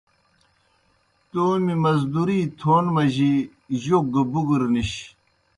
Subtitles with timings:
[1.29, 3.33] تومیْ مزدوری تھون مجیْ
[3.81, 4.91] جوک گہ بُگر نِش۔